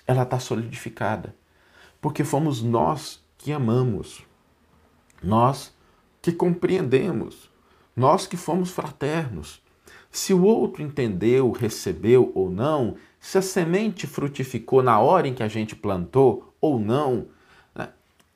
Ela 0.07 0.23
está 0.23 0.39
solidificada. 0.39 1.37
Porque 2.01 2.25
fomos 2.25 2.63
nós 2.63 3.23
que 3.37 3.53
amamos. 3.53 4.23
Nós 5.23 5.71
que 6.23 6.33
compreendemos, 6.33 7.51
nós 7.95 8.27
que 8.27 8.39
fomos 8.39 8.71
fraternos. 8.71 9.63
Se 10.11 10.33
o 10.33 10.43
outro 10.43 10.83
entendeu, 10.83 11.51
recebeu 11.51 12.33
ou 12.35 12.49
não, 12.49 12.97
se 13.21 13.37
a 13.37 13.43
semente 13.43 14.07
frutificou 14.07 14.83
na 14.83 14.99
hora 14.99 15.29
em 15.29 15.35
que 15.35 15.43
a 15.43 15.49
gente 15.49 15.77
plantou 15.77 16.55
ou 16.59 16.81
não, 16.81 17.27
né? 17.75 17.91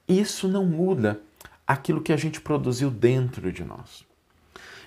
isso 0.07 0.47
não 0.47 0.67
muda 0.67 1.24
aquilo 1.67 2.01
que 2.01 2.13
a 2.13 2.17
gente 2.17 2.41
produziu 2.41 2.91
dentro 2.91 3.53
de 3.53 3.65
nós. 3.65 4.05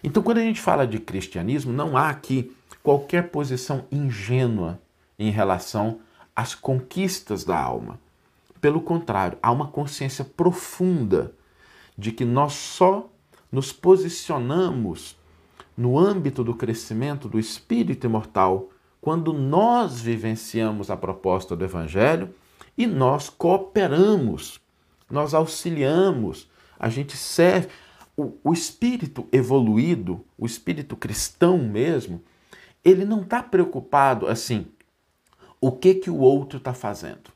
Então, 0.04 0.22
quando 0.22 0.38
a 0.38 0.42
gente 0.42 0.62
fala 0.62 0.86
de 0.86 1.00
cristianismo, 1.00 1.74
não 1.74 1.98
há 1.98 2.10
aqui 2.10 2.56
qualquer 2.84 3.30
posição 3.30 3.86
ingênua 3.92 4.80
em 5.18 5.32
relação 5.32 6.00
às 6.36 6.54
conquistas 6.54 7.44
da 7.44 7.60
alma. 7.60 8.00
Pelo 8.62 8.82
contrário, 8.82 9.38
há 9.42 9.52
uma 9.52 9.68
consciência 9.68 10.24
profunda 10.24 11.34
de 11.98 12.12
que 12.12 12.24
nós 12.24 12.54
só 12.54 13.10
nos 13.52 13.72
posicionamos 13.72 15.18
no 15.76 15.98
âmbito 15.98 16.44
do 16.44 16.56
crescimento 16.56 17.28
do 17.28 17.40
espírito 17.40 18.06
imortal 18.06 18.70
quando 19.02 19.32
nós 19.32 20.02
vivenciamos 20.02 20.90
a 20.90 20.98
proposta 20.98 21.56
do 21.56 21.64
Evangelho 21.64 22.34
e 22.78 22.86
nós 22.86 23.30
cooperamos, 23.30 24.60
nós 25.10 25.34
auxiliamos, 25.34 26.50
a 26.80 26.90
gente 26.90 27.16
serve. 27.16 27.70
O, 28.16 28.34
o 28.44 28.54
espírito 28.54 29.28
evoluído, 29.32 30.26
o 30.38 30.46
espírito 30.46 30.96
cristão 30.96 31.60
mesmo, 31.60 32.22
ele 32.84 33.06
não 33.06 33.22
está 33.22 33.44
preocupado 33.44 34.28
assim, 34.28 34.66
o 35.62 35.72
que 35.72 35.94
que 35.94 36.10
o 36.10 36.18
outro 36.18 36.58
está 36.58 36.74
fazendo? 36.74 37.32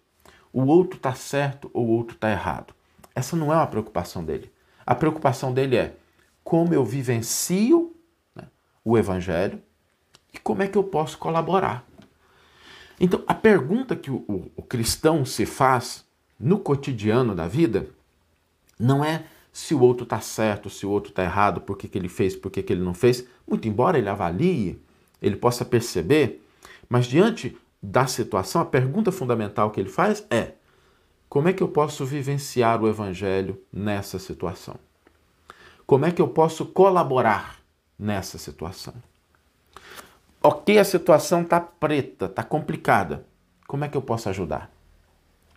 O 0.52 0.64
outro 0.64 0.98
está 0.98 1.14
certo 1.14 1.70
ou 1.74 1.86
o 1.86 1.90
outro 1.92 2.16
está 2.16 2.32
errado? 2.32 2.74
Essa 3.14 3.36
não 3.36 3.52
é 3.52 3.56
uma 3.56 3.68
preocupação 3.68 4.24
dele. 4.24 4.52
A 4.86 4.96
preocupação 4.96 5.54
dele 5.54 5.76
é 5.76 5.96
como 6.44 6.74
eu 6.74 6.84
vivencio 6.84 7.96
né, 8.36 8.44
o 8.84 8.98
Evangelho 8.98 9.62
e 10.34 10.40
como 10.40 10.64
é 10.64 10.68
que 10.68 10.78
eu 10.78 10.84
posso 10.84 11.18
colaborar. 11.18 11.86
Então, 13.00 13.24
a 13.28 13.34
pergunta 13.34 13.96
que 13.96 14.12
o, 14.12 14.24
o, 14.28 14.52
o 14.56 14.62
cristão 14.62 15.26
se 15.26 15.46
faz 15.46 16.06
no 16.40 16.60
cotidiano 16.60 17.36
da 17.36 17.48
vida 17.48 17.88
não 18.80 19.04
é 19.04 19.26
se 19.52 19.74
o 19.74 19.82
outro 19.82 20.04
está 20.04 20.20
certo, 20.22 20.70
se 20.70 20.86
o 20.86 20.90
outro 20.90 21.10
está 21.10 21.24
errado, 21.24 21.62
por 21.62 21.78
que, 21.78 21.88
que 21.88 21.98
ele 21.98 22.08
fez, 22.08 22.36
por 22.36 22.50
que, 22.50 22.64
que 22.64 22.72
ele 22.72 22.84
não 22.84 22.94
fez. 22.94 23.26
Muito 23.48 23.68
embora 23.68 23.98
ele 23.98 24.10
avalie, 24.10 24.82
ele 25.22 25.36
possa 25.36 25.66
perceber, 25.66 26.42
mas 26.88 27.06
diante 27.06 27.58
da 27.82 28.06
situação, 28.06 28.62
a 28.62 28.66
pergunta 28.66 29.12
fundamental 29.12 29.72
que 29.72 29.80
ele 29.80 29.90
faz 29.90 30.26
é: 30.30 30.54
como 31.28 31.48
é 31.48 31.54
que 31.54 31.64
eu 31.64 31.68
posso 31.68 32.06
vivenciar 32.06 32.82
o 32.82 32.88
Evangelho 32.88 33.62
nessa 33.72 34.20
situação? 34.20 34.76
Como 35.86 36.06
é 36.06 36.12
que 36.12 36.22
eu 36.22 36.28
posso 36.28 36.66
colaborar 36.66 37.60
nessa 37.98 38.38
situação? 38.38 38.94
Ok, 40.44 40.78
a 40.78 40.84
situação 40.84 41.42
está 41.42 41.60
preta, 41.60 42.26
está 42.26 42.44
complicada. 42.44 43.26
Como 43.68 43.86
é 43.86 43.88
que 43.88 43.98
eu 43.98 44.02
posso 44.02 44.30
ajudar? 44.30 44.72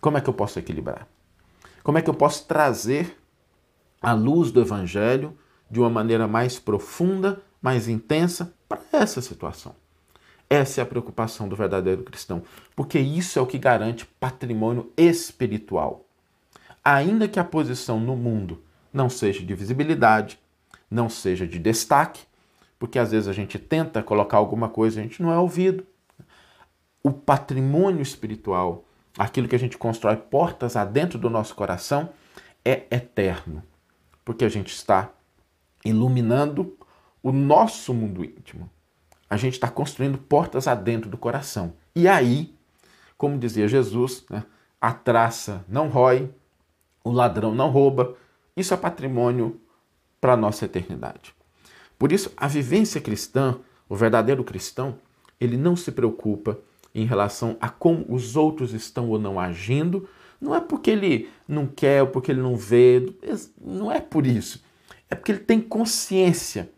Como 0.01 0.19
é 0.19 0.21
que 0.21 0.29
eu 0.29 0.35
posso 0.35 0.59
equilibrar? 0.59 1.09
Como 1.83 1.99
é 1.99 2.03
que 2.03 2.11
eu 2.11 2.15
posso 2.15 2.47
trazer 2.47 3.17
a 4.01 4.13
luz 4.13 4.51
do 4.51 4.61
Evangelho 4.61 5.37
de 5.71 5.81
uma 5.81 5.91
maneira 5.91 6.29
mais 6.29 6.59
profunda, 6.59 7.41
mais 7.61 7.89
intensa 7.89 8.55
para 8.69 8.81
essa 8.93 9.21
situação? 9.21 9.75
Essa 10.49 10.81
é 10.81 10.83
a 10.83 10.87
preocupação 10.87 11.49
do 11.49 11.57
verdadeiro 11.57 12.03
cristão, 12.03 12.43
porque 12.77 12.99
isso 12.99 13.39
é 13.39 13.43
o 13.43 13.47
que 13.47 13.59
garante 13.59 14.07
patrimônio 14.21 14.93
espiritual. 14.97 16.05
Ainda 16.85 17.27
que 17.27 17.41
a 17.41 17.45
posição 17.45 17.99
no 17.99 18.15
mundo 18.15 18.63
não 18.93 19.09
seja 19.09 19.43
de 19.43 19.55
visibilidade, 19.55 20.39
não 20.91 21.09
seja 21.09 21.47
de 21.47 21.59
destaque, 21.59 22.23
porque 22.79 22.99
às 22.99 23.11
vezes 23.11 23.27
a 23.27 23.33
gente 23.33 23.59
tenta 23.59 24.03
colocar 24.03 24.37
alguma 24.37 24.69
coisa 24.69 24.99
e 24.99 25.01
a 25.01 25.03
gente 25.03 25.23
não 25.23 25.33
é 25.33 25.39
ouvido. 25.39 25.87
O 27.03 27.11
patrimônio 27.11 28.03
espiritual, 28.03 28.85
aquilo 29.19 29.49
que 29.49 29.57
a 29.57 29.59
gente 29.59 29.79
constrói 29.79 30.17
portas 30.17 30.77
adentro 30.77 31.19
do 31.19 31.31
nosso 31.31 31.55
coração, 31.55 32.11
é 32.65 32.83
eterno, 32.91 33.63
porque 34.25 34.45
a 34.45 34.49
gente 34.49 34.73
está 34.73 35.13
iluminando 35.85 36.77
o 37.23 37.33
nosso 37.33 37.93
mundo 37.93 38.25
íntimo. 38.25 38.71
A 39.29 39.37
gente 39.37 39.55
está 39.55 39.69
construindo 39.69 40.19
portas 40.19 40.69
adentro 40.69 41.11
do 41.11 41.17
coração. 41.17 41.75
E 41.95 42.07
aí, 42.07 42.55
como 43.17 43.39
dizia 43.39 43.69
Jesus, 43.69 44.25
né, 44.31 44.45
a 44.81 44.93
traça 44.93 45.65
não 45.69 45.89
rói, 45.89 46.31
o 47.03 47.11
ladrão 47.11 47.55
não 47.55 47.71
rouba. 47.71 48.17
Isso 48.57 48.73
é 48.75 48.77
patrimônio 48.77 49.61
para 50.21 50.35
a 50.35 50.37
nossa 50.37 50.65
eternidade. 50.65 51.35
Por 51.99 52.13
isso, 52.13 52.33
a 52.37 52.49
vivência 52.49 53.01
cristã, 53.01 53.59
o 53.89 53.95
verdadeiro 53.95 54.45
cristão, 54.45 54.99
ele 55.41 55.57
não 55.57 55.77
se 55.77 55.93
preocupa 55.93 56.59
em 56.95 57.05
relação 57.05 57.57
a 57.61 57.69
como 57.69 58.05
os 58.09 58.37
outros 58.37 58.73
estão 58.73 59.09
ou 59.11 59.19
não 59.19 59.39
agindo. 59.39 60.09
Não 60.45 60.55
é 60.55 60.61
porque 60.61 60.91
ele 60.91 61.31
não 61.49 61.67
quer 61.67 62.03
ou 62.03 62.09
porque 62.09 62.31
ele 62.31 62.43
não 62.43 62.55
vê, 62.55 63.15
não 63.59 63.91
é 63.91 63.99
por 63.99 64.27
isso. 64.27 64.63
É 65.09 65.15
porque 65.15 65.33
ele 65.33 65.39
tem 65.39 65.59
consciência 65.59 66.71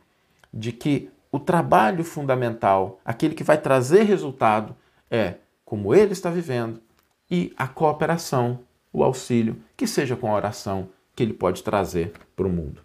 de 0.54 0.70
que 0.70 1.10
o 1.32 1.40
trabalho 1.40 2.04
fundamental, 2.04 3.00
aquele 3.04 3.34
que 3.34 3.42
vai 3.42 3.60
trazer 3.60 4.04
resultado, 4.04 4.76
é 5.10 5.34
como 5.64 5.92
ele 5.92 6.12
está 6.12 6.30
vivendo 6.30 6.80
e 7.28 7.52
a 7.56 7.66
cooperação, 7.66 8.60
o 8.92 9.02
auxílio, 9.02 9.60
que 9.76 9.84
seja 9.84 10.14
com 10.14 10.30
a 10.30 10.36
oração 10.36 10.88
que 11.16 11.24
ele 11.24 11.32
pode 11.32 11.64
trazer 11.64 12.12
para 12.36 12.46
o 12.46 12.50
mundo. 12.50 12.80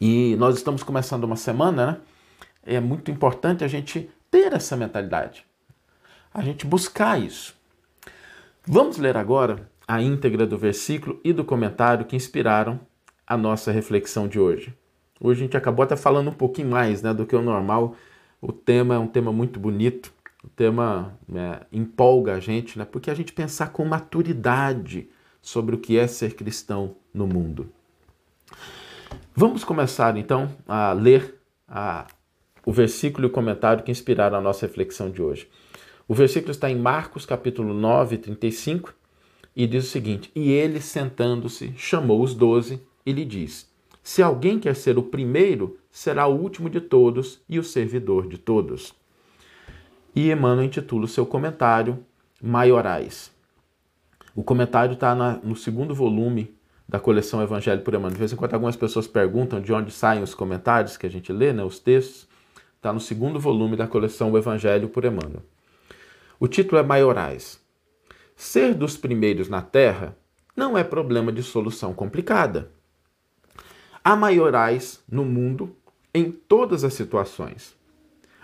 E 0.00 0.36
nós 0.36 0.56
estamos 0.56 0.82
começando 0.82 1.24
uma 1.24 1.36
semana, 1.36 1.86
né? 1.86 2.00
É 2.64 2.80
muito 2.80 3.10
importante 3.10 3.62
a 3.62 3.68
gente 3.68 4.10
ter 4.30 4.54
essa 4.54 4.74
mentalidade, 4.74 5.44
a 6.32 6.42
gente 6.42 6.66
buscar 6.66 7.20
isso. 7.20 7.55
Vamos 8.68 8.96
ler 8.96 9.16
agora 9.16 9.70
a 9.86 10.02
íntegra 10.02 10.44
do 10.44 10.58
versículo 10.58 11.20
e 11.22 11.32
do 11.32 11.44
comentário 11.44 12.04
que 12.04 12.16
inspiraram 12.16 12.80
a 13.24 13.36
nossa 13.36 13.70
reflexão 13.70 14.26
de 14.26 14.40
hoje. 14.40 14.74
Hoje 15.20 15.40
a 15.40 15.44
gente 15.44 15.56
acabou 15.56 15.84
até 15.84 15.94
falando 15.94 16.30
um 16.30 16.34
pouquinho 16.34 16.70
mais 16.70 17.00
né, 17.00 17.14
do 17.14 17.24
que 17.24 17.36
o 17.36 17.40
normal. 17.40 17.94
O 18.42 18.52
tema 18.52 18.96
é 18.96 18.98
um 18.98 19.06
tema 19.06 19.32
muito 19.32 19.60
bonito, 19.60 20.12
o 20.42 20.48
tema 20.48 21.16
né, 21.28 21.60
empolga 21.72 22.34
a 22.34 22.40
gente, 22.40 22.76
né, 22.76 22.84
porque 22.84 23.08
a 23.08 23.14
gente 23.14 23.32
pensar 23.32 23.68
com 23.68 23.84
maturidade 23.84 25.08
sobre 25.40 25.76
o 25.76 25.78
que 25.78 25.96
é 25.96 26.08
ser 26.08 26.34
cristão 26.34 26.96
no 27.14 27.24
mundo. 27.24 27.70
Vamos 29.32 29.62
começar 29.62 30.16
então 30.16 30.50
a 30.66 30.92
ler 30.92 31.36
a, 31.68 32.08
o 32.64 32.72
versículo 32.72 33.28
e 33.28 33.30
o 33.30 33.32
comentário 33.32 33.84
que 33.84 33.92
inspiraram 33.92 34.36
a 34.36 34.40
nossa 34.40 34.66
reflexão 34.66 35.08
de 35.08 35.22
hoje. 35.22 35.48
O 36.08 36.14
versículo 36.14 36.52
está 36.52 36.70
em 36.70 36.76
Marcos 36.76 37.26
capítulo 37.26 37.74
9, 37.74 38.18
35 38.18 38.94
e 39.56 39.66
diz 39.66 39.86
o 39.86 39.88
seguinte: 39.88 40.30
E 40.36 40.52
ele, 40.52 40.80
sentando-se, 40.80 41.72
chamou 41.76 42.22
os 42.22 42.32
doze 42.32 42.80
e 43.04 43.12
lhe 43.12 43.24
disse: 43.24 43.66
Se 44.04 44.22
alguém 44.22 44.60
quer 44.60 44.76
ser 44.76 44.98
o 44.98 45.02
primeiro, 45.02 45.78
será 45.90 46.28
o 46.28 46.40
último 46.40 46.70
de 46.70 46.80
todos 46.80 47.40
e 47.48 47.58
o 47.58 47.64
servidor 47.64 48.28
de 48.28 48.38
todos. 48.38 48.94
E 50.14 50.30
Emmanuel 50.30 50.66
intitula 50.66 51.06
o 51.06 51.08
seu 51.08 51.26
comentário 51.26 51.98
Maiorais. 52.40 53.34
O 54.34 54.44
comentário 54.44 54.92
está 54.92 55.14
no 55.42 55.56
segundo 55.56 55.92
volume 55.92 56.54
da 56.88 57.00
coleção 57.00 57.42
Evangelho 57.42 57.82
por 57.82 57.94
Emmanuel. 57.94 58.12
De 58.12 58.18
vez 58.18 58.32
em 58.32 58.36
quando 58.36 58.54
algumas 58.54 58.76
pessoas 58.76 59.08
perguntam 59.08 59.60
de 59.60 59.72
onde 59.72 59.90
saem 59.90 60.22
os 60.22 60.34
comentários 60.34 60.96
que 60.96 61.06
a 61.06 61.10
gente 61.10 61.32
lê, 61.32 61.52
né, 61.52 61.64
os 61.64 61.80
textos. 61.80 62.28
Está 62.76 62.92
no 62.92 63.00
segundo 63.00 63.40
volume 63.40 63.74
da 63.74 63.88
coleção 63.88 64.30
O 64.30 64.38
Evangelho 64.38 64.88
por 64.88 65.04
Emmanuel. 65.04 65.42
O 66.38 66.46
título 66.46 66.78
é 66.78 66.82
Maiorais. 66.82 67.58
Ser 68.36 68.74
dos 68.74 68.94
primeiros 68.98 69.48
na 69.48 69.62
Terra 69.62 70.14
não 70.54 70.76
é 70.76 70.84
problema 70.84 71.32
de 71.32 71.42
solução 71.42 71.94
complicada. 71.94 72.70
Há 74.04 74.14
maiorais 74.14 75.02
no 75.08 75.24
mundo 75.24 75.74
em 76.12 76.30
todas 76.30 76.84
as 76.84 76.92
situações. 76.92 77.74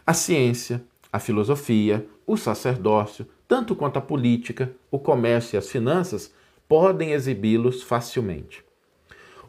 A 0.07 0.15
ciência, 0.15 0.83
a 1.13 1.19
filosofia, 1.19 2.07
o 2.27 2.35
sacerdócio, 2.35 3.27
tanto 3.47 3.77
quanto 3.77 3.99
a 3.99 4.03
política, 4.03 4.75
o 4.91 4.99
comércio 4.99 5.57
e 5.57 5.59
as 5.59 5.69
finanças 5.69 6.33
podem 6.67 7.13
exibi-los 7.13 7.83
facilmente. 7.83 8.65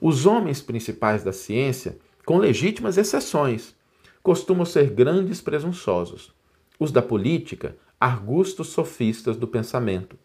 Os 0.01 0.25
homens 0.25 0.61
principais 0.61 1.23
da 1.23 1.31
ciência, 1.31 1.97
com 2.25 2.37
legítimas 2.37 2.97
exceções, 2.97 3.73
costumam 4.21 4.65
ser 4.65 4.89
grandes 4.89 5.39
presunçosos. 5.39 6.33
Os 6.77 6.91
da 6.91 7.01
política, 7.01 7.77
argustos 8.03 8.67
sofistas 8.67 9.37
do 9.37 9.47
pensamento. 9.47 10.17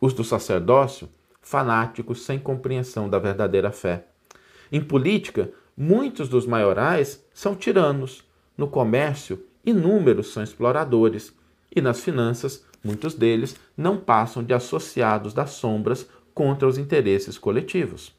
Os 0.00 0.14
do 0.14 0.24
sacerdócio, 0.24 1.10
fanáticos 1.42 2.22
sem 2.22 2.38
compreensão 2.38 3.06
da 3.06 3.18
verdadeira 3.18 3.70
fé. 3.70 4.06
Em 4.72 4.80
política, 4.80 5.52
muitos 5.76 6.26
dos 6.26 6.46
maiorais 6.46 7.22
são 7.34 7.54
tiranos. 7.54 8.24
No 8.56 8.66
comércio, 8.66 9.44
inúmeros 9.62 10.32
são 10.32 10.42
exploradores. 10.42 11.30
E 11.70 11.82
nas 11.82 12.00
finanças, 12.00 12.64
muitos 12.82 13.12
deles 13.12 13.56
não 13.76 13.98
passam 13.98 14.42
de 14.42 14.54
associados 14.54 15.34
das 15.34 15.50
sombras 15.50 16.08
contra 16.32 16.66
os 16.66 16.78
interesses 16.78 17.36
coletivos. 17.36 18.10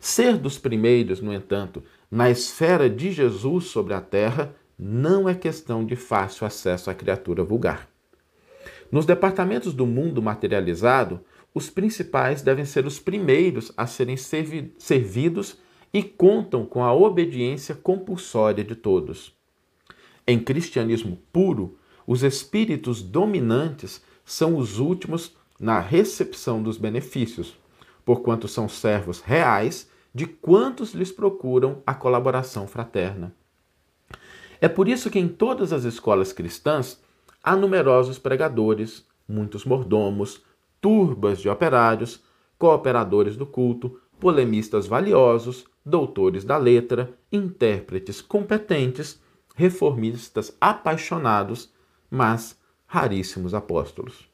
Ser 0.00 0.36
dos 0.36 0.58
primeiros, 0.58 1.20
no 1.20 1.32
entanto, 1.32 1.84
na 2.10 2.28
esfera 2.28 2.90
de 2.90 3.12
Jesus 3.12 3.66
sobre 3.66 3.94
a 3.94 4.00
terra, 4.00 4.52
não 4.78 5.28
é 5.28 5.34
questão 5.34 5.84
de 5.84 5.96
fácil 5.96 6.46
acesso 6.46 6.90
à 6.90 6.94
criatura 6.94 7.42
vulgar. 7.42 7.88
Nos 8.90 9.06
departamentos 9.06 9.72
do 9.72 9.86
mundo 9.86 10.22
materializado, 10.22 11.20
os 11.54 11.70
principais 11.70 12.42
devem 12.42 12.64
ser 12.64 12.86
os 12.86 13.00
primeiros 13.00 13.72
a 13.76 13.86
serem 13.86 14.16
servi 14.16 14.74
servidos 14.78 15.58
e 15.92 16.02
contam 16.02 16.66
com 16.66 16.84
a 16.84 16.92
obediência 16.92 17.74
compulsória 17.74 18.62
de 18.62 18.74
todos. 18.74 19.34
Em 20.26 20.38
cristianismo 20.38 21.18
puro, 21.32 21.78
os 22.06 22.22
espíritos 22.22 23.02
dominantes 23.02 24.02
são 24.24 24.56
os 24.56 24.78
últimos 24.78 25.34
na 25.58 25.80
recepção 25.80 26.62
dos 26.62 26.76
benefícios, 26.76 27.56
porquanto 28.04 28.46
são 28.46 28.68
servos 28.68 29.20
reais 29.20 29.88
de 30.14 30.26
quantos 30.26 30.92
lhes 30.92 31.10
procuram 31.10 31.82
a 31.86 31.94
colaboração 31.94 32.66
fraterna. 32.66 33.34
É 34.60 34.68
por 34.68 34.88
isso 34.88 35.10
que 35.10 35.18
em 35.18 35.28
todas 35.28 35.72
as 35.72 35.84
escolas 35.84 36.32
cristãs 36.32 37.00
há 37.42 37.54
numerosos 37.54 38.18
pregadores, 38.18 39.06
muitos 39.28 39.64
mordomos, 39.64 40.42
turbas 40.80 41.40
de 41.40 41.48
operários, 41.48 42.22
cooperadores 42.58 43.36
do 43.36 43.46
culto, 43.46 44.00
polemistas 44.18 44.86
valiosos, 44.86 45.66
doutores 45.84 46.44
da 46.44 46.56
letra, 46.56 47.12
intérpretes 47.30 48.20
competentes, 48.20 49.20
reformistas 49.54 50.56
apaixonados, 50.60 51.72
mas 52.10 52.58
raríssimos 52.86 53.54
apóstolos. 53.54 54.28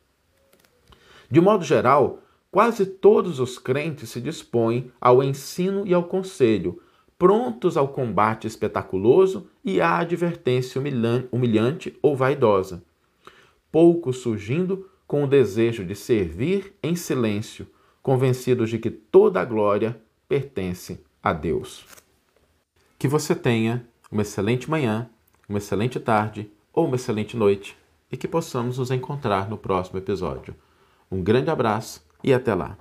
De 1.31 1.41
modo 1.41 1.65
geral, 1.65 2.21
quase 2.51 2.85
todos 2.85 3.41
os 3.41 3.59
crentes 3.59 4.11
se 4.11 4.21
dispõem 4.21 4.93
ao 5.01 5.23
ensino 5.23 5.87
e 5.87 5.95
ao 5.95 6.05
conselho, 6.05 6.81
prontos 7.23 7.77
ao 7.77 7.87
combate 7.87 8.49
espetaculoso 8.49 9.47
e 9.65 9.81
à 9.81 9.99
advertência 9.99 10.83
humilhante 11.31 11.97
ou 12.03 12.17
vaidosa. 12.17 12.83
Poucos 13.71 14.17
surgindo 14.17 14.91
com 15.07 15.23
o 15.23 15.27
desejo 15.29 15.85
de 15.85 15.95
servir 15.95 16.75
em 16.83 16.97
silêncio, 16.97 17.69
convencidos 18.03 18.71
de 18.71 18.79
que 18.81 18.91
toda 18.91 19.41
a 19.41 19.45
glória 19.45 20.03
pertence 20.29 21.01
a 21.23 21.33
Deus. 21.33 21.87
Que 22.99 23.07
você 23.07 23.37
tenha 23.37 23.87
uma 24.11 24.23
excelente 24.23 24.69
manhã, 24.69 25.09
uma 25.49 25.59
excelente 25.59 26.01
tarde 26.01 26.51
ou 26.73 26.87
uma 26.87 26.97
excelente 26.97 27.37
noite 27.37 27.79
e 28.11 28.17
que 28.17 28.27
possamos 28.27 28.79
nos 28.79 28.91
encontrar 28.91 29.49
no 29.49 29.57
próximo 29.57 29.97
episódio. 29.97 30.57
Um 31.09 31.23
grande 31.23 31.51
abraço 31.51 32.05
e 32.25 32.35
até 32.35 32.53
lá! 32.53 32.77